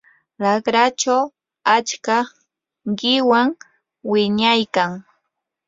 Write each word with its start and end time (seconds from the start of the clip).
raqrachaw 0.43 1.23
achka 1.75 2.17
qiwan 2.97 3.47
wiñaykan. 4.11 4.91